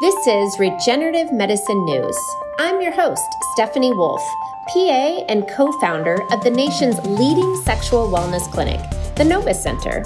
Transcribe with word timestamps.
This 0.00 0.28
is 0.28 0.60
Regenerative 0.60 1.32
Medicine 1.32 1.84
News. 1.84 2.16
I'm 2.60 2.80
your 2.80 2.92
host, 2.92 3.34
Stephanie 3.54 3.92
Wolf, 3.92 4.22
PA 4.68 5.24
and 5.28 5.48
co 5.48 5.72
founder 5.80 6.22
of 6.30 6.44
the 6.44 6.52
nation's 6.52 7.04
leading 7.04 7.56
sexual 7.56 8.08
wellness 8.08 8.48
clinic, 8.48 8.78
the 9.16 9.24
Novus 9.24 9.60
Center. 9.60 10.04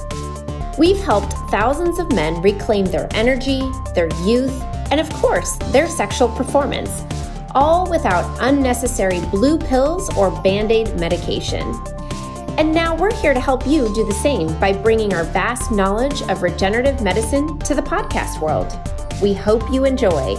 We've 0.79 0.99
helped 1.05 1.35
thousands 1.51 1.99
of 1.99 2.11
men 2.11 2.41
reclaim 2.41 2.87
their 2.87 3.07
energy, 3.13 3.61
their 3.95 4.09
youth, 4.25 4.63
and 4.91 4.99
of 4.99 5.13
course, 5.13 5.57
their 5.73 5.87
sexual 5.87 6.29
performance, 6.29 7.05
all 7.55 7.91
without 7.91 8.25
unnecessary 8.41 9.21
blue 9.31 9.59
pills 9.59 10.09
or 10.17 10.31
band 10.41 10.73
aid 10.73 10.99
medication. 10.99 11.71
And 12.57 12.73
now 12.73 12.97
we're 12.97 13.15
here 13.17 13.35
to 13.35 13.41
help 13.41 13.67
you 13.67 13.93
do 13.95 14.07
the 14.07 14.15
same 14.15 14.59
by 14.59 14.73
bringing 14.73 15.13
our 15.13 15.25
vast 15.25 15.71
knowledge 15.71 16.23
of 16.31 16.43
regenerative 16.43 17.03
medicine 17.03 17.59
to 17.59 17.75
the 17.75 17.83
podcast 17.83 18.41
world. 18.41 18.73
We 19.23 19.35
hope 19.35 19.71
you 19.71 19.85
enjoy. 19.85 20.35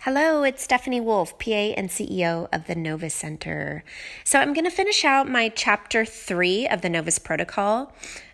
Hello, 0.00 0.42
it's 0.42 0.64
Stephanie 0.64 1.00
Wolf, 1.00 1.38
PA 1.38 1.50
and 1.50 1.88
CEO 1.88 2.48
of 2.52 2.66
the 2.66 2.74
Novus 2.74 3.14
Center. 3.14 3.84
So, 4.24 4.40
I'm 4.40 4.52
going 4.52 4.64
to 4.64 4.70
finish 4.70 5.04
out 5.04 5.28
my 5.28 5.48
chapter 5.48 6.04
three 6.04 6.66
of 6.66 6.80
the 6.80 6.88
Novus 6.88 7.20
Protocol. 7.20 7.92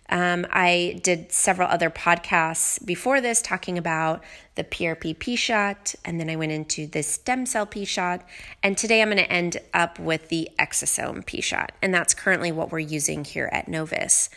Um, 0.09 0.47
I 0.51 0.99
did 1.03 1.31
several 1.31 1.67
other 1.67 1.89
podcasts 1.89 2.83
before 2.85 3.19
this 3.21 3.41
talking 3.41 3.77
about 3.77 4.23
the 4.55 4.63
PRP 4.63 5.19
P 5.19 5.35
shot, 5.35 5.93
and 6.05 6.19
then 6.19 6.29
I 6.29 6.35
went 6.35 6.51
into 6.51 6.87
the 6.87 7.03
stem 7.03 7.45
cell 7.45 7.65
P 7.65 7.85
shot. 7.85 8.25
And 8.63 8.77
today 8.77 9.01
I'm 9.01 9.09
going 9.09 9.17
to 9.17 9.31
end 9.31 9.57
up 9.73 9.99
with 9.99 10.29
the 10.29 10.49
exosome 10.59 11.25
P 11.25 11.41
shot, 11.41 11.73
and 11.81 11.93
that's 11.93 12.13
currently 12.13 12.51
what 12.51 12.71
we're 12.71 12.79
using 12.79 13.23
here 13.23 13.49
at 13.51 13.67
Novus. 13.67 14.29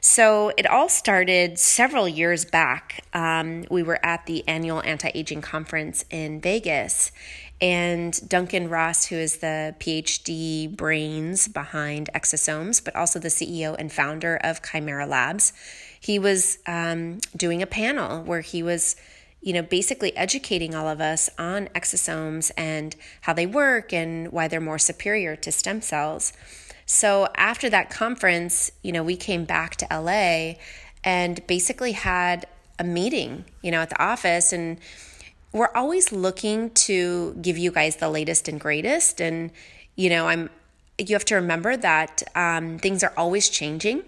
So 0.00 0.52
it 0.56 0.66
all 0.66 0.88
started 0.88 1.58
several 1.58 2.08
years 2.08 2.44
back. 2.44 3.04
Um, 3.12 3.64
we 3.70 3.82
were 3.82 4.04
at 4.04 4.26
the 4.26 4.46
annual 4.48 4.82
anti 4.82 5.10
aging 5.14 5.42
conference 5.42 6.04
in 6.10 6.40
Vegas, 6.40 7.12
and 7.60 8.28
Duncan 8.28 8.68
Ross, 8.68 9.06
who 9.06 9.16
is 9.16 9.38
the 9.38 9.74
PhD 9.80 10.74
brains 10.74 11.48
behind 11.48 12.08
exosomes, 12.14 12.82
but 12.84 12.94
also 12.94 13.18
the 13.18 13.28
CEO 13.28 13.74
and 13.78 13.92
founder 13.92 14.36
of 14.36 14.62
Kimera 14.62 15.08
Labs, 15.08 15.52
he 16.00 16.18
was 16.18 16.58
um, 16.66 17.18
doing 17.36 17.60
a 17.60 17.66
panel 17.66 18.22
where 18.22 18.40
he 18.40 18.62
was 18.62 18.96
you 19.40 19.52
know, 19.52 19.62
basically 19.62 20.16
educating 20.16 20.74
all 20.74 20.88
of 20.88 21.00
us 21.00 21.30
on 21.38 21.68
exosomes 21.68 22.50
and 22.56 22.96
how 23.22 23.32
they 23.32 23.46
work 23.46 23.92
and 23.92 24.32
why 24.32 24.48
they're 24.48 24.60
more 24.60 24.78
superior 24.78 25.36
to 25.36 25.52
stem 25.52 25.80
cells. 25.80 26.32
So 26.86 27.28
after 27.36 27.70
that 27.70 27.90
conference, 27.90 28.72
you 28.82 28.92
know, 28.92 29.02
we 29.02 29.16
came 29.16 29.44
back 29.44 29.76
to 29.76 29.86
LA 29.90 30.54
and 31.04 31.46
basically 31.46 31.92
had 31.92 32.46
a 32.78 32.84
meeting, 32.84 33.44
you 33.62 33.70
know, 33.70 33.80
at 33.80 33.90
the 33.90 34.02
office 34.02 34.52
and 34.52 34.78
we're 35.52 35.72
always 35.74 36.12
looking 36.12 36.70
to 36.70 37.34
give 37.40 37.56
you 37.56 37.70
guys 37.72 37.96
the 37.96 38.08
latest 38.08 38.48
and 38.48 38.60
greatest 38.60 39.20
and 39.20 39.50
you 39.96 40.08
know, 40.08 40.28
I'm 40.28 40.48
you 40.98 41.14
have 41.14 41.24
to 41.26 41.36
remember 41.36 41.76
that 41.76 42.22
um, 42.34 42.78
things 42.78 43.04
are 43.04 43.12
always 43.16 43.48
changing 43.48 44.02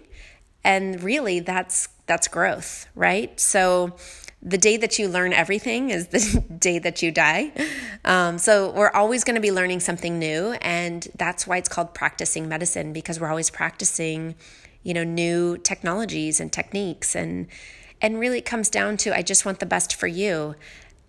and 0.63 1.01
really 1.01 1.39
that's 1.39 1.87
that's 2.05 2.27
growth, 2.27 2.87
right? 2.95 3.39
So 3.39 3.95
the 4.41 4.57
day 4.57 4.75
that 4.77 4.97
you 4.97 5.07
learn 5.07 5.33
everything 5.33 5.89
is 5.89 6.07
the 6.07 6.43
day 6.59 6.79
that 6.79 7.01
you 7.01 7.11
die. 7.11 7.51
Um, 8.03 8.37
so 8.37 8.71
we're 8.71 8.89
always 8.89 9.23
going 9.23 9.35
to 9.35 9.41
be 9.41 9.51
learning 9.51 9.81
something 9.81 10.17
new, 10.17 10.53
and 10.61 11.07
that's 11.15 11.45
why 11.45 11.57
it's 11.57 11.69
called 11.69 11.93
practicing 11.93 12.49
medicine 12.49 12.91
because 12.91 13.19
we're 13.19 13.29
always 13.29 13.49
practicing, 13.49 14.35
you 14.83 14.93
know, 14.93 15.03
new 15.03 15.57
technologies 15.57 16.39
and 16.39 16.51
techniques, 16.51 17.15
and 17.15 17.47
and 18.01 18.19
really 18.19 18.39
it 18.39 18.45
comes 18.45 18.69
down 18.69 18.97
to 18.97 19.15
I 19.15 19.21
just 19.21 19.45
want 19.45 19.59
the 19.59 19.65
best 19.65 19.95
for 19.95 20.07
you. 20.07 20.55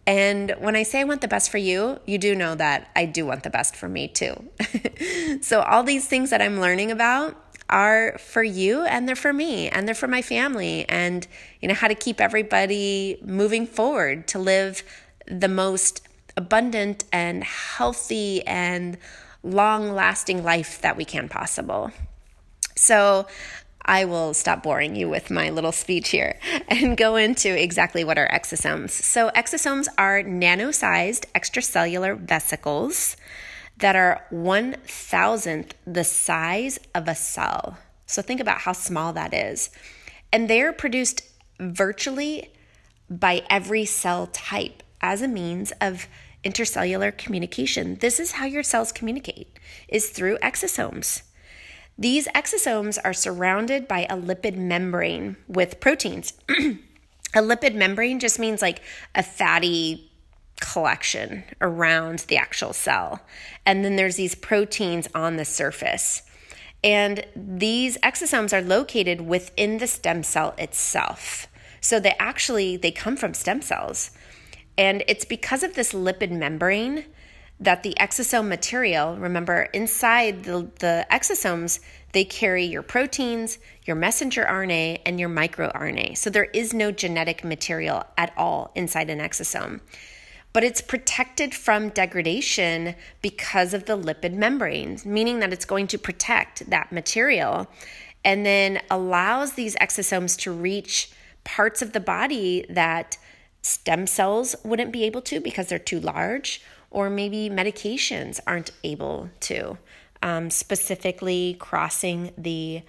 And 0.06 0.54
when 0.58 0.74
I 0.74 0.82
say 0.82 1.00
I 1.00 1.04
want 1.04 1.20
the 1.20 1.28
best 1.28 1.50
for 1.50 1.58
you, 1.58 2.00
you 2.06 2.18
do 2.18 2.34
know 2.34 2.54
that 2.56 2.90
I 2.96 3.04
do 3.04 3.24
want 3.26 3.44
the 3.44 3.50
best 3.50 3.76
for 3.76 3.88
me 3.88 4.08
too. 4.08 4.34
so 5.40 5.60
all 5.60 5.84
these 5.84 6.08
things 6.08 6.30
that 6.30 6.42
I'm 6.42 6.60
learning 6.60 6.90
about 6.90 7.36
are 7.70 8.18
for 8.18 8.42
you 8.42 8.82
and 8.82 9.08
they're 9.08 9.16
for 9.16 9.32
me 9.32 9.68
and 9.68 9.86
they're 9.86 9.94
for 9.94 10.08
my 10.08 10.20
family 10.20 10.84
and 10.88 11.26
you 11.60 11.68
know 11.68 11.74
how 11.74 11.88
to 11.88 11.94
keep 11.94 12.20
everybody 12.20 13.18
moving 13.24 13.66
forward 13.66 14.26
to 14.28 14.38
live 14.38 14.82
the 15.26 15.48
most 15.48 16.06
abundant 16.36 17.04
and 17.12 17.44
healthy 17.44 18.46
and 18.46 18.98
long 19.42 19.92
lasting 19.92 20.42
life 20.44 20.80
that 20.82 20.96
we 20.96 21.04
can 21.04 21.28
possible. 21.28 21.90
So 22.76 23.26
I 23.84 24.04
will 24.04 24.34
stop 24.34 24.62
boring 24.62 24.94
you 24.96 25.08
with 25.08 25.30
my 25.30 25.50
little 25.50 25.72
speech 25.72 26.10
here 26.10 26.38
and 26.68 26.96
go 26.96 27.16
into 27.16 27.60
exactly 27.60 28.04
what 28.04 28.18
are 28.18 28.28
exosomes. 28.28 28.90
So, 28.90 29.30
exosomes 29.30 29.88
are 29.98 30.22
nano 30.22 30.70
sized 30.70 31.26
extracellular 31.34 32.18
vesicles 32.18 33.16
that 33.78 33.96
are 33.96 34.24
one 34.30 34.76
thousandth 34.84 35.74
the 35.86 36.04
size 36.04 36.78
of 36.94 37.08
a 37.08 37.14
cell. 37.14 37.78
So 38.06 38.22
think 38.22 38.40
about 38.40 38.60
how 38.60 38.72
small 38.72 39.12
that 39.14 39.32
is. 39.32 39.70
And 40.32 40.48
they're 40.48 40.72
produced 40.72 41.22
virtually 41.58 42.50
by 43.08 43.42
every 43.48 43.84
cell 43.84 44.28
type 44.28 44.82
as 45.00 45.22
a 45.22 45.28
means 45.28 45.72
of 45.80 46.06
intercellular 46.44 47.16
communication. 47.16 47.96
This 47.96 48.20
is 48.20 48.32
how 48.32 48.44
your 48.44 48.62
cells 48.62 48.92
communicate 48.92 49.58
is 49.88 50.10
through 50.10 50.38
exosomes. 50.38 51.22
These 51.98 52.26
exosomes 52.28 52.98
are 53.04 53.12
surrounded 53.12 53.86
by 53.86 54.04
a 54.04 54.16
lipid 54.16 54.56
membrane 54.56 55.36
with 55.46 55.80
proteins. 55.80 56.32
a 56.48 57.40
lipid 57.40 57.74
membrane 57.74 58.18
just 58.18 58.38
means 58.38 58.62
like 58.62 58.80
a 59.14 59.22
fatty 59.22 60.10
collection 60.60 61.44
around 61.60 62.20
the 62.28 62.36
actual 62.36 62.72
cell. 62.72 63.20
And 63.66 63.84
then 63.84 63.96
there's 63.96 64.16
these 64.16 64.34
proteins 64.34 65.08
on 65.14 65.36
the 65.36 65.44
surface. 65.44 66.22
And 66.84 67.24
these 67.36 67.98
exosomes 67.98 68.52
are 68.52 68.62
located 68.62 69.22
within 69.22 69.78
the 69.78 69.86
stem 69.86 70.22
cell 70.22 70.54
itself. 70.58 71.46
So 71.80 72.00
they 72.00 72.14
actually 72.18 72.76
they 72.76 72.90
come 72.90 73.16
from 73.16 73.34
stem 73.34 73.60
cells. 73.60 74.12
And 74.78 75.04
it's 75.06 75.24
because 75.24 75.62
of 75.62 75.74
this 75.74 75.92
lipid 75.92 76.30
membrane 76.30 77.04
that 77.62 77.82
the 77.82 77.94
exosome 77.98 78.48
material, 78.48 79.16
remember, 79.16 79.62
inside 79.72 80.44
the, 80.44 80.68
the 80.80 81.06
exosomes, 81.10 81.78
they 82.12 82.24
carry 82.24 82.64
your 82.64 82.82
proteins, 82.82 83.58
your 83.84 83.96
messenger 83.96 84.44
RNA, 84.44 85.00
and 85.06 85.18
your 85.18 85.28
microRNA. 85.28 86.16
So 86.16 86.28
there 86.28 86.48
is 86.52 86.74
no 86.74 86.90
genetic 86.90 87.44
material 87.44 88.04
at 88.18 88.32
all 88.36 88.72
inside 88.74 89.10
an 89.10 89.20
exosome 89.20 89.80
but 90.52 90.62
it's 90.62 90.82
protected 90.82 91.54
from 91.54 91.88
degradation 91.88 92.94
because 93.22 93.72
of 93.72 93.86
the 93.86 93.96
lipid 93.96 94.34
membranes, 94.34 95.06
meaning 95.06 95.40
that 95.40 95.52
it's 95.52 95.64
going 95.64 95.86
to 95.86 95.98
protect 95.98 96.68
that 96.68 96.92
material 96.92 97.66
and 98.24 98.44
then 98.46 98.80
allows 98.90 99.54
these 99.54 99.74
exosomes 99.76 100.38
to 100.38 100.52
reach 100.52 101.10
parts 101.44 101.82
of 101.82 101.92
the 101.92 102.00
body 102.00 102.64
that 102.68 103.16
stem 103.62 104.06
cells 104.06 104.54
wouldn't 104.64 104.92
be 104.92 105.04
able 105.04 105.22
to 105.22 105.40
because 105.40 105.68
they're 105.68 105.78
too 105.78 106.00
large, 106.00 106.62
or 106.92 107.10
maybe 107.10 107.50
medications 107.50 108.38
aren't 108.46 108.70
able 108.84 109.30
to, 109.40 109.76
um, 110.22 110.50
specifically 110.50 111.56
crossing 111.58 112.32
the 112.38 112.82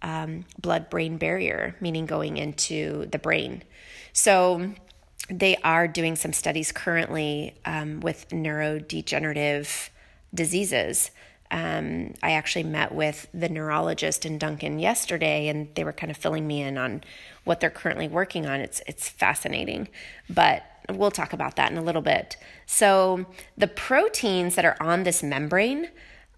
um, 0.00 0.44
blood 0.60 0.88
brain 0.88 1.18
barrier, 1.18 1.76
meaning 1.80 2.06
going 2.06 2.36
into 2.36 3.06
the 3.06 3.18
brain. 3.18 3.62
So, 4.12 4.72
they 5.30 5.56
are 5.56 5.86
doing 5.86 6.16
some 6.16 6.32
studies 6.32 6.72
currently 6.72 7.54
um, 7.66 8.00
with 8.00 8.28
neurodegenerative 8.30 9.90
diseases. 10.32 11.10
Um, 11.50 12.14
I 12.22 12.32
actually 12.32 12.64
met 12.64 12.94
with 12.94 13.26
the 13.32 13.48
neurologist 13.48 14.26
in 14.26 14.38
Duncan 14.38 14.78
yesterday, 14.78 15.48
and 15.48 15.68
they 15.74 15.84
were 15.84 15.92
kind 15.92 16.10
of 16.10 16.16
filling 16.16 16.46
me 16.46 16.60
in 16.60 16.76
on 16.76 17.02
what 17.44 17.60
they're 17.60 17.70
currently 17.70 18.08
working 18.08 18.46
on. 18.46 18.60
It's 18.60 18.82
it's 18.86 19.08
fascinating, 19.08 19.88
but 20.28 20.62
we'll 20.90 21.10
talk 21.10 21.32
about 21.32 21.56
that 21.56 21.70
in 21.70 21.78
a 21.78 21.82
little 21.82 22.02
bit. 22.02 22.36
So 22.66 23.26
the 23.56 23.66
proteins 23.66 24.54
that 24.56 24.64
are 24.64 24.76
on 24.80 25.04
this 25.04 25.22
membrane 25.22 25.88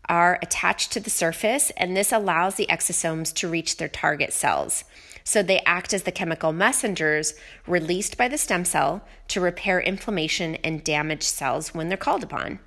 are 0.09 0.39
attached 0.43 0.93
to 0.93 1.01
the 1.01 1.11
surface, 1.11 1.71
and 1.77 1.97
this 1.97 2.13
allows 2.13 2.57
the 2.57 2.67
exosomes 2.69 3.33
to 3.35 3.49
reach 3.49 3.77
their 3.77 3.89
target 3.89 4.33
cells. 4.33 4.85
So 5.23 5.43
they 5.43 5.61
act 5.61 5.93
as 5.93 6.03
the 6.05 6.13
chemical 6.13 6.53
messengers 6.53 7.35
released 7.67 8.17
by 8.17 8.27
the 8.27 8.39
stem 8.39 8.65
cell 8.65 9.05
to 9.29 9.41
repair 9.41 9.81
inflammation 9.81 10.57
and 10.57 10.83
damaged 10.83 11.25
cells 11.25 11.75
when 11.75 11.89
they're 11.89 11.97
called 11.97 12.25
upon. 12.25 12.59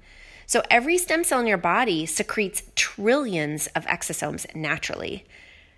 So 0.45 0.61
every 0.69 0.97
stem 0.97 1.23
cell 1.23 1.39
in 1.39 1.47
your 1.47 1.57
body 1.57 2.05
secretes 2.05 2.63
trillions 2.75 3.67
of 3.67 3.85
exosomes 3.85 4.53
naturally. 4.55 5.25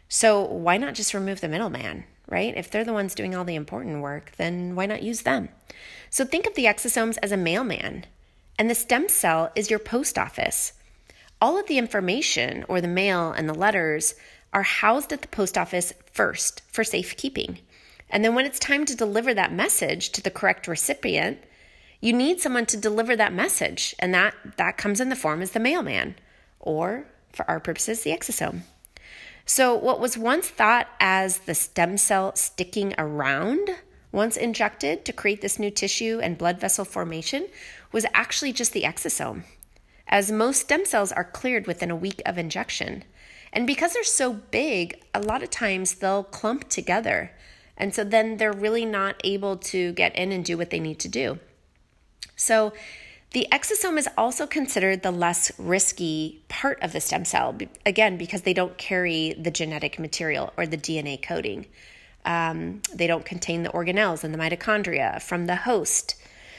So 0.07 0.41
why 0.41 0.77
not 0.77 0.95
just 0.95 1.13
remove 1.13 1.41
the 1.41 1.47
middleman, 1.47 2.06
right? 2.27 2.56
If 2.56 2.69
they're 2.69 2.83
the 2.83 2.94
ones 2.94 3.15
doing 3.15 3.35
all 3.35 3.45
the 3.45 3.56
important 3.56 4.01
work, 4.01 4.31
then 4.38 4.75
why 4.75 4.85
not 4.85 5.03
use 5.03 5.21
them? 5.21 5.50
So 6.09 6.25
think 6.25 6.45
of 6.47 6.56
the 6.56 6.65
exosomes 6.65 7.17
as 7.21 7.31
a 7.31 7.38
mailman, 7.38 8.06
and 8.57 8.69
the 8.69 8.75
stem 8.75 9.09
cell 9.09 9.51
is 9.56 9.69
your 9.69 9.79
post 9.79 10.17
office. 10.17 10.73
All 11.41 11.59
of 11.59 11.67
the 11.67 11.77
information, 11.77 12.63
or 12.69 12.79
the 12.79 12.88
mail 12.88 13.31
and 13.31 13.50
the 13.50 13.53
letters, 13.53 14.15
are 14.53 14.63
housed 14.63 15.12
at 15.12 15.21
the 15.21 15.27
post 15.27 15.57
office 15.57 15.94
first 16.12 16.62
for 16.71 16.83
safekeeping. 16.83 17.59
And 18.09 18.23
then 18.23 18.35
when 18.35 18.45
it's 18.45 18.59
time 18.59 18.85
to 18.85 18.95
deliver 18.95 19.33
that 19.33 19.51
message 19.51 20.12
to 20.12 20.21
the 20.21 20.31
correct 20.31 20.67
recipient, 20.67 21.39
you 22.06 22.13
need 22.13 22.40
someone 22.40 22.68
to 22.68 22.78
deliver 22.78 23.16
that 23.16 23.34
message. 23.34 23.96
And 23.98 24.13
that, 24.13 24.36
that 24.57 24.78
comes 24.78 25.02
in 25.02 25.10
the 25.10 25.16
form 25.16 25.42
as 25.42 25.52
the 25.52 25.60
mailman, 25.60 26.16
or 26.60 27.07
for 27.34 27.50
our 27.50 27.60
purposes, 27.60 28.04
the 28.04 28.12
exosome. 28.12 28.62
So, 29.48 29.74
what 29.74 30.00
was 30.00 30.16
once 30.16 30.48
thought 30.48 30.88
as 31.00 31.40
the 31.40 31.56
stem 31.56 31.98
cell 31.98 32.36
sticking 32.36 32.94
around 33.00 33.72
once 34.12 34.38
injected 34.38 35.04
to 35.06 35.13
create 35.13 35.42
this 35.42 35.57
new 35.57 35.72
tissue 35.72 36.19
and 36.22 36.38
blood 36.38 36.60
vessel 36.60 36.86
formation 36.86 37.48
was 37.92 38.06
actually 38.13 38.54
just 38.54 38.74
the 38.74 38.84
exosome, 38.84 39.42
as 40.08 40.31
most 40.31 40.62
stem 40.62 40.86
cells 40.86 41.12
are 41.12 41.24
cleared 41.24 41.66
within 41.66 41.90
a 41.90 41.96
week 41.96 42.22
of 42.24 42.38
injection. 42.38 43.04
And 43.51 43.66
because 43.66 43.94
they're 43.94 44.04
so 44.04 44.31
big, 44.31 45.01
a 45.16 45.22
lot 45.22 45.42
of 45.42 45.50
times 45.50 45.96
they'll 45.96 46.24
clump 46.24 46.69
together. 46.69 47.31
And 47.75 47.96
so 47.96 48.04
then 48.04 48.38
they're 48.38 48.54
really 48.54 48.86
not 48.86 49.19
able 49.24 49.58
to 49.58 49.92
get 49.94 50.16
in 50.16 50.31
and 50.31 50.46
do 50.46 50.56
what 50.56 50.69
they 50.69 50.80
need 50.80 51.00
to 51.00 51.08
do. 51.08 51.40
So, 52.36 52.74
the 53.32 53.48
exosome 53.52 53.98
is 53.98 54.08
also 54.18 54.48
considered 54.48 55.04
the 55.04 55.12
less 55.12 55.52
risky 55.60 56.42
part 56.48 56.82
of 56.82 56.94
the 56.94 57.02
stem 57.02 57.26
cell, 57.26 57.58
again, 57.86 58.18
because 58.18 58.44
they 58.44 58.54
don't 58.54 58.78
carry 58.78 59.34
the 59.34 59.52
genetic 59.52 60.00
material 60.00 60.54
or 60.56 60.66
the 60.66 60.78
DNA 60.78 61.22
coding. 61.22 61.66
Um, 62.24 62.82
they 62.94 63.08
don't 63.08 63.26
contain 63.26 63.64
the 63.64 63.70
organelles 63.70 64.24
and 64.24 64.34
the 64.34 64.38
mitochondria 64.38 65.22
from 65.22 65.48
the 65.48 65.58
host. 65.58 66.16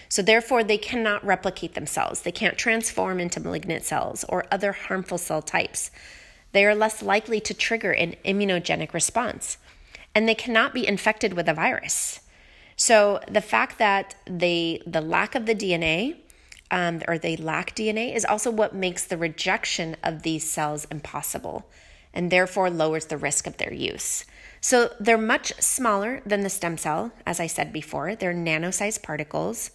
So, 0.08 0.22
therefore, 0.22 0.62
they 0.64 0.78
cannot 0.78 1.24
replicate 1.24 1.74
themselves. 1.74 2.22
They 2.22 2.32
can't 2.32 2.58
transform 2.58 3.20
into 3.20 3.40
malignant 3.40 3.84
cells 3.84 4.24
or 4.28 4.44
other 4.50 4.72
harmful 4.72 5.18
cell 5.18 5.42
types. 5.42 5.90
They 6.52 6.64
are 6.64 6.74
less 6.74 7.02
likely 7.02 7.40
to 7.40 7.54
trigger 7.54 7.92
an 7.92 8.16
immunogenic 8.24 8.92
response, 8.92 9.58
and 10.14 10.28
they 10.28 10.34
cannot 10.34 10.74
be 10.74 10.86
infected 10.86 11.34
with 11.34 11.48
a 11.48 11.54
virus. 11.54 12.20
So, 12.76 13.20
the 13.28 13.40
fact 13.40 13.78
that 13.78 14.14
they, 14.26 14.82
the 14.86 15.00
lack 15.00 15.34
of 15.34 15.46
the 15.46 15.54
DNA 15.54 16.16
um, 16.70 17.02
or 17.08 17.18
they 17.18 17.36
lack 17.36 17.74
DNA 17.74 18.14
is 18.14 18.24
also 18.24 18.50
what 18.50 18.74
makes 18.74 19.04
the 19.04 19.16
rejection 19.16 19.96
of 20.02 20.22
these 20.22 20.48
cells 20.48 20.86
impossible 20.90 21.68
and 22.12 22.30
therefore 22.30 22.70
lowers 22.70 23.06
the 23.06 23.16
risk 23.16 23.46
of 23.46 23.56
their 23.58 23.72
use. 23.72 24.24
So 24.60 24.90
they're 24.98 25.18
much 25.18 25.52
smaller 25.60 26.22
than 26.26 26.40
the 26.40 26.50
stem 26.50 26.78
cell, 26.78 27.12
as 27.26 27.38
I 27.38 27.46
said 27.46 27.72
before. 27.72 28.16
They're 28.16 28.32
nano-sized 28.32 29.02
particles, 29.02 29.70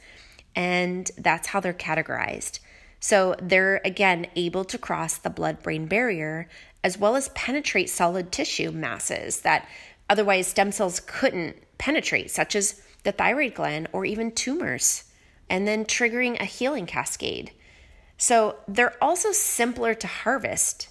and 0.56 1.10
that's 1.18 1.48
how 1.48 1.60
they're 1.60 1.74
categorized. 1.74 2.60
So 3.00 3.36
they're 3.42 3.80
again 3.86 4.28
able 4.36 4.66
to 4.66 4.78
cross 4.78 5.18
the 5.18 5.30
blood 5.30 5.64
brain 5.64 5.86
barrier 5.86 6.50
as 6.84 6.98
well 6.98 7.16
as 7.16 7.30
penetrate 7.30 7.90
solid 7.90 8.32
tissue 8.32 8.72
masses 8.72 9.42
that 9.42 9.68
otherwise 10.10 10.48
stem 10.48 10.72
cells 10.72 11.00
couldn't 11.00 11.58
penetrate, 11.78 12.32
such 12.32 12.56
as 12.56 12.82
the 13.04 13.12
thyroid 13.12 13.54
gland 13.54 13.88
or 13.92 14.06
even 14.06 14.32
tumors 14.32 15.06
and 15.50 15.68
then 15.68 15.86
triggering 15.86 16.40
a 16.40 16.46
healing 16.46 16.86
cascade. 16.86 17.52
So 18.18 18.56
they're 18.68 18.96
also 19.04 19.32
simpler 19.32 19.94
to 19.96 20.08
harvest 20.08 20.88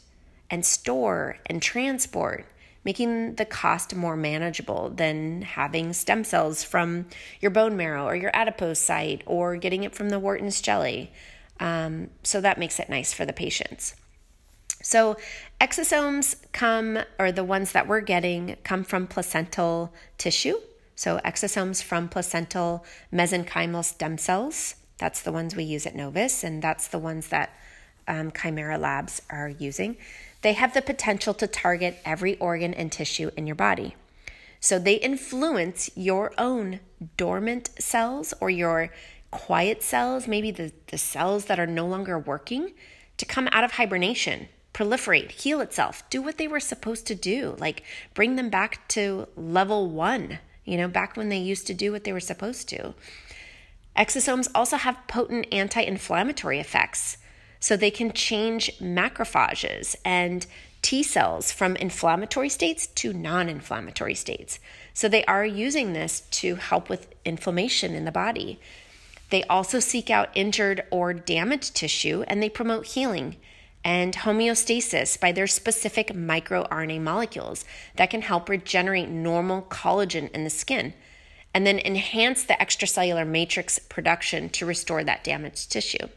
and 0.51 0.67
store 0.67 1.39
and 1.47 1.63
transport, 1.63 2.45
making 2.85 3.37
the 3.37 3.45
cost 3.45 3.95
more 3.95 4.17
manageable 4.17 4.91
than 4.91 5.43
having 5.43 5.93
stem 5.93 6.25
cells 6.25 6.65
from 6.65 7.07
your 7.41 7.51
bone 7.51 7.77
marrow 7.77 8.05
or 8.05 8.17
your 8.17 8.33
adipose 8.35 8.81
site 8.81 9.23
or 9.27 9.57
getting 9.57 9.85
it 9.85 9.95
from 9.95 10.11
the 10.11 10.19
Wharton's 10.19 10.61
jelly. 10.61 11.13
Um, 11.61 12.11
so 12.23 12.41
that 12.41 12.59
makes 12.59 12.81
it 12.81 12.89
nice 12.89 13.13
for 13.13 13.25
the 13.25 13.33
patients. 13.33 13.95
So, 14.83 15.19
exosomes 15.61 16.37
come, 16.53 16.99
or 17.19 17.33
the 17.33 17.45
ones 17.45 17.73
that 17.73 17.87
we're 17.87 18.01
getting, 18.01 18.57
come 18.65 18.83
from 18.83 19.07
placental 19.07 19.93
tissue. 20.17 20.57
So, 21.01 21.19
exosomes 21.25 21.83
from 21.83 22.11
placental 22.11 22.85
mesenchymal 23.11 23.87
stem 23.87 24.19
cells. 24.19 24.75
That's 24.99 25.23
the 25.23 25.33
ones 25.33 25.57
we 25.57 25.65
use 25.65 25.87
at 25.87 25.95
Novus, 25.95 26.45
and 26.45 26.61
that's 26.61 26.89
the 26.89 26.99
ones 26.99 27.29
that 27.29 27.57
um, 28.07 28.31
Kimera 28.31 28.79
Labs 28.79 29.23
are 29.31 29.49
using. 29.49 29.97
They 30.43 30.53
have 30.53 30.75
the 30.75 30.83
potential 30.83 31.33
to 31.33 31.47
target 31.47 32.03
every 32.05 32.37
organ 32.37 32.75
and 32.75 32.93
tissue 32.93 33.31
in 33.35 33.47
your 33.47 33.57
body. 33.57 33.97
So, 34.61 34.79
they 34.79 34.97
influence 34.97 35.89
your 35.95 36.35
own 36.37 36.81
dormant 37.17 37.71
cells 37.79 38.35
or 38.39 38.51
your 38.51 38.91
quiet 39.31 39.83
cells, 39.83 40.29
maybe 40.29 40.51
the, 40.51 40.71
the 40.89 40.99
cells 40.99 41.47
that 41.47 41.59
are 41.59 41.67
no 41.67 41.87
longer 41.87 42.19
working, 42.19 42.75
to 43.17 43.25
come 43.25 43.49
out 43.53 43.65
of 43.65 43.73
hibernation 43.73 44.49
proliferate, 44.75 45.31
heal 45.31 45.63
itself, 45.63 46.09
do 46.11 46.21
what 46.21 46.37
they 46.37 46.47
were 46.47 46.61
supposed 46.61 47.07
to 47.07 47.15
do, 47.15 47.57
like 47.59 47.85
bring 48.13 48.37
them 48.37 48.51
back 48.51 48.87
to 48.89 49.27
level 49.35 49.89
one 49.89 50.41
you 50.65 50.77
know, 50.77 50.89
back 50.89 51.17
when 51.17 51.29
they 51.29 51.39
used 51.39 51.67
to 51.67 51.75
do 51.75 51.93
what 51.93 52.05
they 52.05 52.13
were 52.13 52.21
supposed 52.21 52.69
to. 52.69 52.95
Exosomes 53.97 54.49
also 54.55 54.77
have 54.77 55.07
potent 55.09 55.47
anti 55.53 55.81
inflammatory 55.81 56.61
effects. 56.61 57.17
So 57.59 57.77
they 57.77 57.91
can 57.91 58.13
change 58.13 58.79
macrophages 58.79 59.95
and 60.05 60.47
T 60.83 61.03
cells 61.03 61.53
from 61.53 61.77
inflammatory 61.77 62.49
states 62.49 62.87
to 62.87 63.13
non 63.13 63.49
inflammatory 63.49 64.15
states. 64.15 64.59
So 64.95 65.09
they 65.09 65.25
are 65.27 65.45
using 65.45 65.93
this 65.93 66.21
to 66.31 66.55
help 66.57 66.89
with 66.89 67.15
inflammation 67.25 67.95
in 67.95 68.07
the 68.07 68.13
body. 68.13 68.59
They 69.29 69.45
also 69.45 69.79
seek 69.79 70.09
out 70.11 70.31
injured 70.35 70.85
or 70.91 71.13
damaged 71.13 71.77
tissue 71.77 72.25
and 72.27 72.43
they 72.43 72.49
promote 72.49 72.87
healing 72.87 73.37
and 73.85 74.15
homeostasis 74.15 75.19
by 75.19 75.33
their 75.33 75.47
specific 75.47 76.09
microRNA 76.09 77.01
molecules 77.01 77.65
that 77.97 78.11
can 78.11 78.23
help 78.23 78.49
regenerate 78.49 79.09
normal 79.09 79.63
collagen 79.63 80.31
in 80.33 80.45
the 80.45 80.51
skin 80.51 80.93
and 81.55 81.67
then 81.67 81.79
enhance 81.79 82.45
the 82.45 82.55
extracellular 82.55 83.27
matrix 83.27 83.79
production 83.79 84.49
to 84.51 84.67
restore 84.67 85.03
that 85.03 85.25
damaged 85.25 85.71
tissue. 85.71 86.09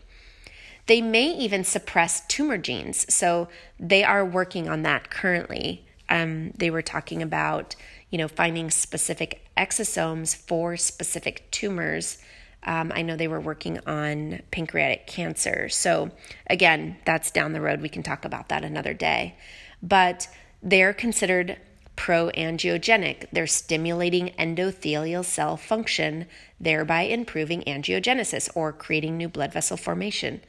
They 0.85 1.01
may 1.01 1.27
even 1.33 1.63
suppress 1.63 2.25
tumor 2.27 2.57
genes, 2.57 3.11
so 3.13 3.47
they 3.79 4.03
are 4.03 4.25
working 4.25 4.67
on 4.67 4.83
that 4.83 5.09
currently. 5.09 5.85
Um, 6.09 6.51
they 6.57 6.69
were 6.69 6.81
talking 6.81 7.21
about, 7.21 7.75
you 8.09 8.17
know, 8.17 8.27
finding 8.27 8.69
specific 8.69 9.45
exosomes 9.57 10.35
for 10.35 10.75
specific 10.75 11.49
tumors 11.51 12.17
um, 12.65 12.91
I 12.95 13.01
know 13.01 13.15
they 13.15 13.27
were 13.27 13.39
working 13.39 13.79
on 13.85 14.41
pancreatic 14.51 15.07
cancer. 15.07 15.69
So, 15.69 16.11
again, 16.47 16.97
that's 17.05 17.31
down 17.31 17.53
the 17.53 17.61
road. 17.61 17.81
We 17.81 17.89
can 17.89 18.03
talk 18.03 18.25
about 18.25 18.49
that 18.49 18.63
another 18.63 18.93
day. 18.93 19.35
But 19.81 20.27
they're 20.61 20.93
considered 20.93 21.57
proangiogenic. 21.97 23.27
They're 23.31 23.47
stimulating 23.47 24.29
endothelial 24.39 25.25
cell 25.25 25.57
function, 25.57 26.27
thereby 26.59 27.01
improving 27.01 27.61
angiogenesis 27.63 28.49
or 28.55 28.71
creating 28.71 29.17
new 29.17 29.29
blood 29.29 29.53
vessel 29.53 29.77
formation. 29.77 30.41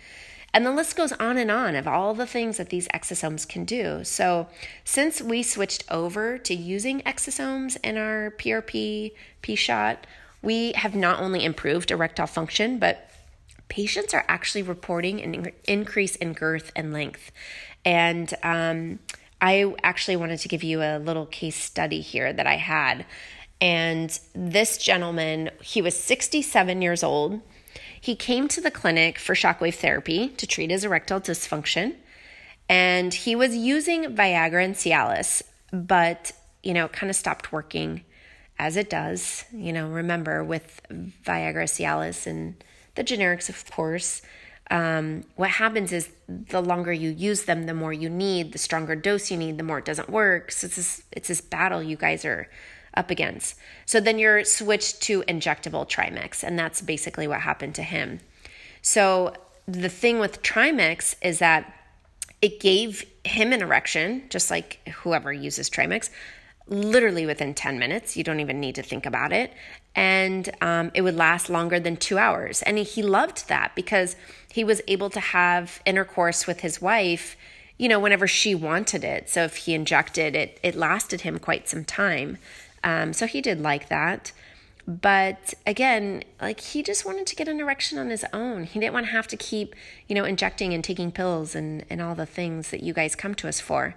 And 0.53 0.65
the 0.65 0.71
list 0.71 0.95
goes 0.95 1.11
on 1.12 1.37
and 1.37 1.50
on 1.50 1.75
of 1.75 1.88
all 1.88 2.15
the 2.15 2.29
things 2.29 2.59
that 2.59 2.69
these 2.69 2.87
exosomes 2.88 3.47
can 3.47 3.65
do. 3.65 4.05
So, 4.05 4.47
since 4.85 5.21
we 5.21 5.43
switched 5.43 5.85
over 5.91 6.38
to 6.38 6.55
using 6.55 7.00
exosomes 7.00 7.77
in 7.83 7.99
our 7.99 8.31
PRP, 8.38 9.15
P 9.43 9.57
shot, 9.57 10.07
we 10.45 10.73
have 10.73 10.95
not 10.95 11.21
only 11.21 11.45
improved 11.45 11.91
erectile 11.91 12.27
function, 12.27 12.79
but 12.79 13.11
patients 13.69 14.15
are 14.15 14.25
actually 14.29 14.63
reporting 14.63 15.23
an 15.23 15.53
increase 15.65 16.17
in 16.17 16.33
girth 16.33 16.71
and 16.77 16.93
length. 16.93 17.33
And 17.85 18.33
um, 18.43 18.99
I 19.41 19.75
actually 19.83 20.17
wanted 20.17 20.39
to 20.41 20.49
give 20.49 20.63
you 20.63 20.83
a 20.83 20.99
little 20.99 21.27
case 21.27 21.57
study 21.57 22.01
here 22.01 22.33
that 22.33 22.47
I 22.47 22.57
had. 22.57 23.05
And 23.61 24.19
this 24.35 24.79
gentleman, 24.79 25.51
he 25.63 25.83
was 25.83 25.99
67 25.99 26.83
years 26.83 27.03
old. 27.03 27.41
He 28.01 28.15
came 28.15 28.49
to 28.49 28.61
the 28.61 28.71
clinic 28.71 29.19
for 29.19 29.35
shockwave 29.35 29.77
therapy 29.77 30.29
to 30.29 30.47
treat 30.47 30.71
his 30.71 30.85
erectile 30.85 31.21
dysfunction. 31.21 31.97
And 32.69 33.13
he 33.13 33.35
was 33.35 33.57
using 33.57 34.15
Viagra 34.15 34.65
and 34.65 34.75
Cialis, 34.75 35.43
but, 35.73 36.33
you 36.63 36.73
know, 36.73 36.87
it 36.87 36.93
kind 36.93 37.11
of 37.11 37.17
stopped 37.17 37.53
working 37.53 38.05
as 38.59 38.77
it 38.77 38.91
does. 38.91 39.45
You 39.53 39.73
know, 39.73 39.89
remember 39.89 40.45
with 40.45 40.81
Viagra, 40.91 41.65
Cialis, 41.65 42.27
and 42.27 42.63
the 42.95 43.05
generics, 43.05 43.49
of 43.49 43.71
course, 43.71 44.23
um, 44.71 45.25
what 45.37 45.51
happens 45.51 45.93
is 45.93 46.09
the 46.29 46.63
longer 46.63 46.93
you 46.93 47.11
use 47.11 47.45
them, 47.45 47.67
the 47.67 47.75
more 47.75 47.93
you 47.93 48.09
need, 48.09 48.53
the 48.53 48.59
stronger 48.59 48.97
dose 48.97 49.31
you 49.31 49.37
need, 49.37 49.59
the 49.59 49.65
more 49.65 49.79
it 49.79 49.85
doesn't 49.85 50.09
work. 50.09 50.51
So 50.51 50.67
it's 50.67 50.77
this, 50.77 51.03
it's 51.13 51.29
this 51.29 51.41
battle 51.41 51.83
you 51.83 51.97
guys 51.97 52.25
are 52.25 52.49
up 52.95 53.11
against. 53.11 53.57
So 53.85 54.01
then 54.01 54.19
you're 54.19 54.45
switched 54.45 55.03
to 55.03 55.23
injectable 55.23 55.89
Trimix, 55.89 56.43
and 56.43 56.59
that's 56.59 56.81
basically 56.81 57.29
what 57.29 57.41
happened 57.41 57.75
to 57.75 57.83
him. 57.83 58.21
So 58.81 59.35
the 59.67 59.89
thing 59.89 60.19
with 60.19 60.43
Trimix 60.43 61.17
is 61.23 61.41
that 61.41 61.73
it 62.41 62.61
gave 62.61 63.05
him 63.25 63.53
an 63.53 63.63
erection, 63.63 64.25
just 64.29 64.51
like 64.51 64.87
whoever 64.89 65.33
uses 65.33 65.69
Trimix, 65.69 66.11
literally 66.66 67.26
within 67.26 67.54
10 67.54 67.78
minutes. 67.78 68.16
You 68.16 68.25
don't 68.25 68.40
even 68.40 68.61
need 68.61 68.75
to 68.76 68.83
think 68.83 69.06
about 69.06 69.33
it. 69.33 69.52
And 69.94 70.50
um, 70.61 70.90
it 70.94 71.02
would 71.02 71.14
last 71.14 71.50
longer 71.50 71.78
than 71.78 71.97
two 71.97 72.18
hours. 72.18 72.62
And 72.62 72.78
he, 72.78 73.02
loved 73.02 73.49
that 73.49 73.75
because 73.75 74.16
he 74.50 74.64
was 74.64 74.80
able 74.88 75.11
to 75.11 75.21
have 75.21 75.80
intercourse 75.85 76.47
with 76.47 76.61
his 76.61 76.80
wife, 76.80 77.37
you 77.76 77.88
know, 77.88 78.00
whenever 78.00 78.26
she 78.26 78.54
wanted 78.54 79.04
it. 79.04 79.28
So 79.28 79.44
if 79.44 79.56
he 79.56 79.75
injected 79.75 80.35
it, 80.35 80.59
it 80.62 80.75
lasted 80.75 81.21
him 81.21 81.38
quite 81.38 81.68
some 81.68 81.85
time. 81.85 82.38
Um, 82.83 83.12
so 83.12 83.26
he 83.26 83.40
did 83.40 83.61
like 83.61 83.88
that. 83.88 84.33
But 84.87 85.54
again, 85.66 86.25
like 86.40 86.61
he 86.61 86.83
just 86.83 87.06
wanted 87.06 87.26
to 87.26 87.37
get 87.37 87.49
an 87.49 87.61
erection 87.61 87.99
on 87.99 88.11
his 88.11 88.25
own. 88.33 88.64
He 88.64 88.80
didn't 88.80 88.92
want 88.92 89.06
to 89.06 89.12
have 89.12 89.26
to 89.28 89.37
keep, 89.37 89.75
you 90.09 90.14
know, 90.14 90.25
injecting 90.25 90.75
and 90.75 90.85
taking 90.85 91.11
pills 91.11 91.54
and, 91.54 91.85
and 91.88 92.02
all 92.02 92.14
the 92.14 92.26
things 92.26 92.71
that 92.71 92.83
you 92.83 92.92
guys 92.92 93.14
come 93.14 93.35
to 93.37 93.49
us 93.49 93.61
for. 93.61 93.94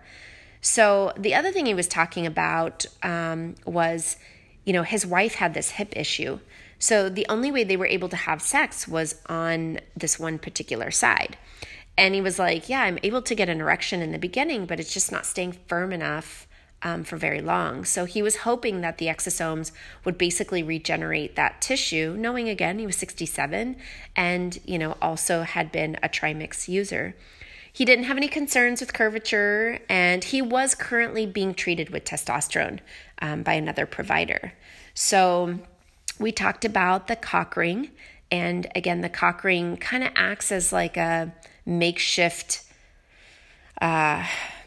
So 0.68 1.14
the 1.18 1.34
other 1.34 1.54
thing 1.54 1.66
he 1.66 1.74
was 1.74 1.88
talking 1.88 2.26
about 2.26 2.86
um, 3.02 3.56
was, 3.66 4.18
you 4.66 4.74
know, 4.74 4.84
his 4.84 5.06
wife 5.06 5.36
had 5.36 5.54
this 5.54 5.72
hip 5.72 5.94
issue. 5.96 6.40
So 6.78 7.08
the 7.08 7.26
only 7.30 7.54
way 7.54 7.64
they 7.64 7.78
were 7.78 7.88
able 7.88 8.10
to 8.10 8.18
have 8.18 8.42
sex 8.42 8.86
was 8.86 9.16
on 9.28 9.80
this 9.96 10.20
one 10.20 10.38
particular 10.38 10.92
side. 10.92 11.38
And 11.98 12.14
he 12.14 12.20
was 12.20 12.38
like, 12.38 12.68
Yeah, 12.68 12.82
I'm 12.82 13.00
able 13.02 13.22
to 13.22 13.34
get 13.34 13.48
an 13.48 13.62
erection 13.62 14.02
in 14.02 14.12
the 14.12 14.20
beginning, 14.20 14.66
but 14.66 14.78
it's 14.78 14.94
just 14.94 15.10
not 15.10 15.26
staying 15.26 15.54
firm 15.68 15.94
enough 15.94 16.50
um, 16.84 17.06
for 17.06 17.16
very 17.16 17.40
long. 17.40 17.86
So 17.86 18.04
he 18.04 18.22
was 18.22 18.40
hoping 18.40 18.82
that 18.82 18.98
the 18.98 19.08
exosomes 19.08 19.72
would 20.04 20.18
basically 20.18 20.64
regenerate 20.64 21.38
that 21.38 21.62
tissue, 21.62 22.14
knowing 22.20 22.50
again 22.50 22.78
he 22.78 22.86
was 22.86 22.98
67 22.98 23.78
and, 24.18 24.60
you 24.66 24.78
know, 24.78 24.98
also 25.02 25.44
had 25.44 25.72
been 25.72 25.98
a 26.04 26.10
trimix 26.10 26.68
user. 26.68 27.16
He 27.78 27.86
didn't 27.86 28.06
have 28.06 28.18
any 28.18 28.28
concerns 28.28 28.82
with 28.82 28.92
curvature, 28.92 29.78
and 29.88 30.24
he 30.24 30.42
was 30.42 30.74
currently 30.74 31.28
being 31.28 31.54
treated 31.54 31.92
with 31.92 32.06
testosterone 32.06 32.80
um, 33.22 33.44
by 33.44 33.54
another 33.54 33.86
provider. 33.86 34.54
So 34.96 35.60
we 36.18 36.32
talked 36.32 36.66
about 36.66 37.06
the 37.06 37.16
cock 37.16 37.56
ring, 37.56 37.92
and 38.32 38.66
again, 38.74 39.02
the 39.02 39.10
cock 39.10 39.44
ring 39.44 39.78
kind 39.78 40.04
of 40.04 40.10
acts 40.16 40.52
as 40.52 40.74
like 40.74 40.98
a 40.98 41.32
makeshift, 41.68 42.64
uh, 43.80 44.26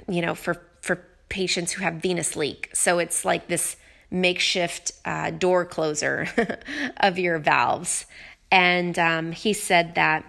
you 0.08 0.22
know, 0.22 0.36
for 0.36 0.62
for 0.80 1.04
patients 1.28 1.72
who 1.72 1.82
have 1.82 1.94
venous 1.94 2.36
leak. 2.36 2.70
So 2.74 3.00
it's 3.00 3.24
like 3.24 3.48
this 3.48 3.74
makeshift 4.12 4.92
uh, 5.04 5.32
door 5.32 5.64
closer 5.64 6.28
of 6.98 7.18
your 7.18 7.40
valves. 7.40 8.06
And 8.52 8.96
um, 9.00 9.32
he 9.32 9.52
said 9.52 9.96
that 9.96 10.24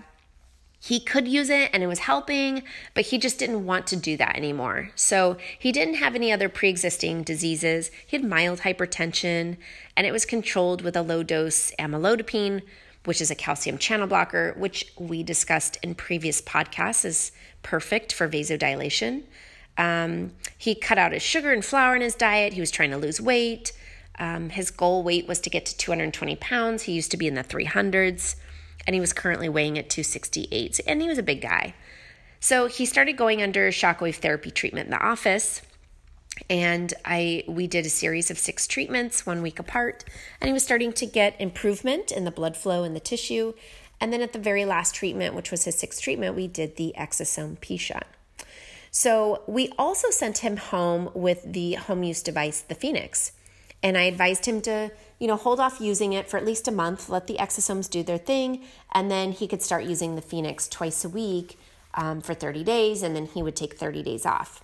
he 0.83 1.00
could 1.00 1.27
use 1.27 1.51
it 1.51 1.69
and 1.73 1.83
it 1.83 1.88
was 1.88 2.00
helping, 2.00 2.63
but 2.95 3.05
he 3.05 3.19
just 3.19 3.38
didn't 3.38 3.67
want 3.67 3.85
to 3.88 3.95
do 3.95 4.17
that 4.17 4.35
anymore. 4.35 4.89
So 4.95 5.38
he 5.59 5.71
didn't 5.71 5.93
have 5.95 6.15
any 6.15 6.31
other 6.31 6.50
pre 6.50 6.69
existing 6.69 7.21
diseases. 7.21 7.91
He 8.07 8.17
had 8.17 8.25
mild 8.25 8.61
hypertension 8.61 9.57
and 9.95 10.07
it 10.07 10.11
was 10.11 10.25
controlled 10.25 10.81
with 10.81 10.95
a 10.95 11.03
low 11.03 11.21
dose 11.21 11.71
amlodipine, 11.77 12.63
which 13.05 13.21
is 13.21 13.29
a 13.29 13.35
calcium 13.35 13.77
channel 13.77 14.07
blocker, 14.07 14.55
which 14.57 14.91
we 14.97 15.21
discussed 15.21 15.77
in 15.83 15.93
previous 15.93 16.41
podcasts 16.41 17.05
is 17.05 17.31
perfect 17.61 18.11
for 18.11 18.27
vasodilation. 18.27 19.21
Um, 19.77 20.31
he 20.57 20.73
cut 20.73 20.97
out 20.97 21.11
his 21.11 21.21
sugar 21.21 21.53
and 21.53 21.63
flour 21.63 21.95
in 21.95 22.01
his 22.01 22.15
diet. 22.15 22.53
He 22.53 22.59
was 22.59 22.71
trying 22.71 22.89
to 22.89 22.97
lose 22.97 23.21
weight. 23.21 23.71
Um, 24.17 24.50
his 24.50 24.71
goal 24.71 25.03
weight 25.03 25.27
was 25.27 25.39
to 25.41 25.51
get 25.51 25.67
to 25.67 25.77
220 25.77 26.38
pounds. 26.38 26.83
He 26.83 26.93
used 26.93 27.11
to 27.11 27.17
be 27.17 27.27
in 27.27 27.35
the 27.35 27.43
300s 27.43 28.35
and 28.85 28.93
he 28.93 29.00
was 29.00 29.13
currently 29.13 29.50
weighing 29.50 29.77
at 29.77 29.89
268. 29.89 30.79
And 30.88 31.01
he 31.01 31.07
was 31.07 31.17
a 31.17 31.23
big 31.23 31.41
guy. 31.41 31.73
So 32.39 32.67
he 32.67 32.85
started 32.85 33.17
going 33.17 33.41
under 33.41 33.69
shockwave 33.69 34.15
therapy 34.15 34.51
treatment 34.51 34.85
in 34.85 34.91
the 34.91 35.03
office. 35.03 35.61
And 36.50 36.93
I 37.05 37.43
we 37.47 37.67
did 37.67 37.85
a 37.85 37.89
series 37.89 38.31
of 38.31 38.39
six 38.39 38.65
treatments, 38.65 39.25
one 39.25 39.41
week 39.41 39.59
apart, 39.59 40.03
and 40.39 40.47
he 40.47 40.53
was 40.53 40.63
starting 40.63 40.91
to 40.93 41.05
get 41.05 41.39
improvement 41.39 42.11
in 42.11 42.23
the 42.23 42.31
blood 42.31 42.57
flow 42.57 42.83
in 42.83 42.93
the 42.93 43.00
tissue. 43.00 43.53
And 44.00 44.11
then 44.11 44.21
at 44.21 44.33
the 44.33 44.39
very 44.39 44.65
last 44.65 44.95
treatment, 44.95 45.35
which 45.35 45.51
was 45.51 45.65
his 45.65 45.77
sixth 45.77 46.01
treatment, 46.01 46.35
we 46.35 46.47
did 46.47 46.77
the 46.77 46.95
exosome 46.97 47.59
P 47.61 47.77
shot. 47.77 48.07
So 48.89 49.43
we 49.45 49.71
also 49.77 50.09
sent 50.09 50.39
him 50.39 50.57
home 50.57 51.11
with 51.13 51.43
the 51.45 51.75
home 51.75 52.03
use 52.03 52.23
device, 52.23 52.61
the 52.61 52.75
Phoenix. 52.75 53.33
And 53.83 53.97
I 53.97 54.03
advised 54.03 54.45
him 54.45 54.61
to, 54.61 54.91
you 55.19 55.27
know, 55.27 55.35
hold 55.35 55.59
off 55.59 55.81
using 55.81 56.13
it 56.13 56.29
for 56.29 56.38
at 56.38 56.45
least 56.45 56.67
a 56.67 56.71
month, 56.71 57.09
let 57.09 57.27
the 57.27 57.35
exosomes 57.35 57.89
do 57.89 58.03
their 58.03 58.17
thing, 58.17 58.63
and 58.93 59.09
then 59.09 59.31
he 59.31 59.47
could 59.47 59.61
start 59.61 59.83
using 59.85 60.15
the 60.15 60.21
Phoenix 60.21 60.67
twice 60.67 61.03
a 61.03 61.09
week 61.09 61.57
um, 61.95 62.21
for 62.21 62.33
30 62.33 62.63
days, 62.63 63.01
and 63.01 63.15
then 63.15 63.25
he 63.25 63.41
would 63.41 63.55
take 63.55 63.75
30 63.75 64.03
days 64.03 64.25
off. 64.25 64.63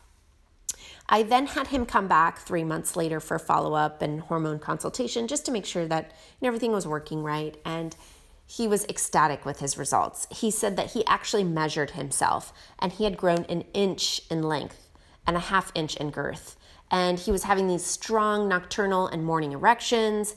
I 1.10 1.24
then 1.24 1.48
had 1.48 1.68
him 1.68 1.86
come 1.86 2.08
back 2.08 2.40
three 2.40 2.64
months 2.64 2.96
later 2.96 3.20
for 3.20 3.40
follow 3.40 3.74
up 3.74 4.02
and 4.02 4.22
hormone 4.22 4.60
consultation 4.60 5.28
just 5.28 5.46
to 5.46 5.52
make 5.52 5.66
sure 5.66 5.88
that 5.88 6.12
everything 6.44 6.72
was 6.72 6.86
working 6.86 7.24
right. 7.24 7.56
And 7.64 7.96
he 8.46 8.68
was 8.68 8.86
ecstatic 8.86 9.46
with 9.46 9.60
his 9.60 9.78
results. 9.78 10.28
He 10.32 10.52
said 10.52 10.76
that 10.76 10.92
he 10.92 11.06
actually 11.06 11.44
measured 11.44 11.92
himself 11.92 12.54
and 12.80 12.92
he 12.92 13.06
had 13.06 13.18
grown 13.18 13.46
an 13.46 13.64
inch 13.74 14.22
in 14.30 14.44
length 14.44 14.90
and 15.26 15.36
a 15.38 15.42
half 15.42 15.72
inch 15.76 15.96
in 15.98 16.12
girth 16.12 16.58
and 16.92 17.20
he 17.20 17.32
was 17.32 17.44
having 17.44 17.68
these 17.68 17.86
strong 17.86 18.48
nocturnal 18.48 19.08
and 19.08 19.24
morning 19.24 19.52
erections. 19.52 20.36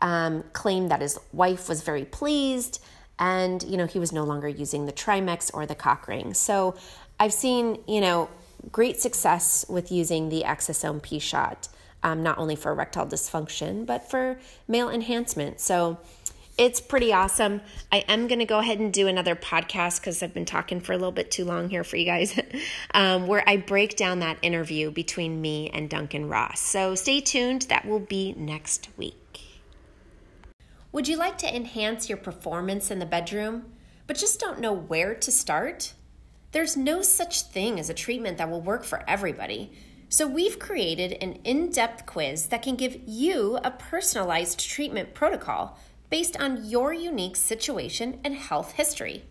Um, 0.00 0.42
claimed 0.52 0.90
that 0.90 1.00
his 1.00 1.16
wife 1.32 1.68
was 1.68 1.82
very 1.82 2.04
pleased, 2.04 2.82
and 3.20 3.62
you 3.62 3.76
know 3.76 3.86
he 3.86 4.00
was 4.00 4.10
no 4.12 4.24
longer 4.24 4.48
using 4.48 4.86
the 4.86 4.92
Trimix 4.92 5.48
or 5.54 5.64
the 5.64 5.76
cock 5.76 6.08
ring. 6.08 6.34
So 6.34 6.74
I've 7.20 7.32
seen 7.32 7.78
you 7.86 8.00
know 8.00 8.28
great 8.72 9.00
success 9.00 9.64
with 9.68 9.92
using 9.92 10.28
the 10.28 10.42
exosome 10.44 11.00
P 11.02 11.20
shot, 11.20 11.68
um, 12.02 12.20
not 12.20 12.38
only 12.38 12.56
for 12.56 12.72
erectile 12.72 13.06
dysfunction 13.06 13.86
but 13.86 14.10
for 14.10 14.40
male 14.66 14.90
enhancement. 14.90 15.60
So 15.60 15.98
it's 16.58 16.80
pretty 16.80 17.12
awesome. 17.12 17.62
I 17.90 17.98
am 18.08 18.28
going 18.28 18.40
to 18.40 18.44
go 18.44 18.58
ahead 18.58 18.78
and 18.78 18.92
do 18.92 19.08
another 19.08 19.34
podcast 19.34 20.00
because 20.00 20.22
I've 20.22 20.34
been 20.34 20.44
talking 20.44 20.80
for 20.80 20.92
a 20.92 20.96
little 20.96 21.12
bit 21.12 21.30
too 21.30 21.44
long 21.44 21.70
here 21.70 21.82
for 21.82 21.96
you 21.96 22.04
guys, 22.04 22.38
um, 22.94 23.26
where 23.26 23.42
I 23.48 23.56
break 23.56 23.96
down 23.96 24.18
that 24.18 24.38
interview 24.42 24.90
between 24.90 25.40
me 25.40 25.70
and 25.70 25.88
Duncan 25.88 26.28
Ross. 26.28 26.60
So 26.60 26.94
stay 26.94 27.20
tuned. 27.20 27.62
That 27.62 27.86
will 27.86 28.00
be 28.00 28.34
next 28.36 28.88
week. 28.98 29.16
Would 30.92 31.08
you 31.08 31.16
like 31.16 31.38
to 31.38 31.56
enhance 31.56 32.10
your 32.10 32.18
performance 32.18 32.90
in 32.90 32.98
the 32.98 33.06
bedroom, 33.06 33.72
but 34.06 34.18
just 34.18 34.38
don't 34.38 34.60
know 34.60 34.74
where 34.74 35.14
to 35.14 35.32
start? 35.32 35.94
There's 36.52 36.76
no 36.76 37.00
such 37.00 37.42
thing 37.42 37.80
as 37.80 37.88
a 37.88 37.94
treatment 37.94 38.36
that 38.36 38.50
will 38.50 38.60
work 38.60 38.84
for 38.84 39.02
everybody. 39.08 39.72
So, 40.10 40.26
we've 40.26 40.58
created 40.58 41.16
an 41.22 41.38
in 41.44 41.70
depth 41.70 42.04
quiz 42.04 42.48
that 42.48 42.60
can 42.60 42.76
give 42.76 43.00
you 43.06 43.58
a 43.64 43.70
personalized 43.70 44.60
treatment 44.60 45.14
protocol 45.14 45.78
based 46.12 46.38
on 46.38 46.64
your 46.66 46.92
unique 46.92 47.36
situation 47.36 48.20
and 48.22 48.34
health 48.34 48.72
history. 48.72 49.24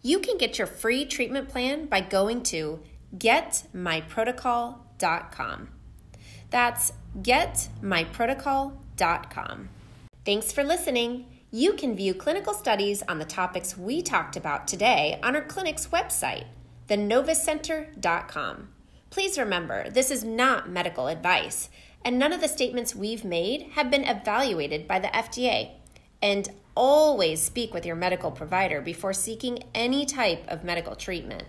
You 0.00 0.20
can 0.20 0.38
get 0.38 0.58
your 0.58 0.68
free 0.68 1.04
treatment 1.04 1.48
plan 1.48 1.86
by 1.86 2.02
going 2.02 2.44
to 2.44 2.78
getmyprotocol.com. 3.18 5.68
That's 6.50 6.92
getmyprotocol.com. 7.20 9.68
Thanks 10.24 10.52
for 10.52 10.62
listening. 10.62 11.26
You 11.50 11.72
can 11.72 11.96
view 11.96 12.14
clinical 12.14 12.54
studies 12.54 13.02
on 13.08 13.18
the 13.18 13.24
topics 13.24 13.76
we 13.76 14.00
talked 14.00 14.36
about 14.36 14.68
today 14.68 15.18
on 15.20 15.34
our 15.34 15.42
clinic's 15.42 15.88
website, 15.88 16.44
thenovuscenter.com. 16.88 18.68
Please 19.10 19.36
remember, 19.36 19.90
this 19.90 20.12
is 20.12 20.22
not 20.22 20.70
medical 20.70 21.08
advice, 21.08 21.70
and 22.04 22.20
none 22.20 22.32
of 22.32 22.40
the 22.40 22.46
statements 22.46 22.94
we've 22.94 23.24
made 23.24 23.70
have 23.72 23.90
been 23.90 24.04
evaluated 24.04 24.86
by 24.86 25.00
the 25.00 25.08
FDA 25.08 25.72
and 26.24 26.48
always 26.74 27.42
speak 27.42 27.74
with 27.74 27.84
your 27.84 27.94
medical 27.94 28.30
provider 28.30 28.80
before 28.80 29.12
seeking 29.12 29.62
any 29.74 30.06
type 30.06 30.42
of 30.48 30.64
medical 30.64 30.96
treatment. 30.96 31.44